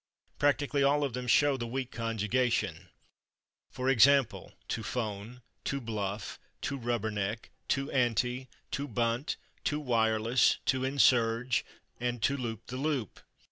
Practically 0.39 0.81
all 0.81 1.03
of 1.03 1.13
them 1.13 1.27
show 1.27 1.57
the 1.57 1.67
weak 1.67 1.91
conjugation, 1.91 2.89
for 3.69 3.87
example, 3.87 4.51
/to 4.67 4.83
phone/, 4.83 5.43
/to 5.63 5.79
bluff/, 5.79 6.39
/to 6.63 6.83
rubber 6.83 7.11
neck/, 7.11 7.51
/to 7.69 7.93
ante/, 7.93 8.47
/to 8.71 8.91
bunt/, 8.91 9.35
/to 9.63 9.77
wireless/, 9.79 10.57
/to 10.65 10.83
insurge/ 10.87 11.63
and 11.99 12.19
/to 12.19 12.35
loop 12.35 12.65
the 12.65 12.77
loop 12.77 13.19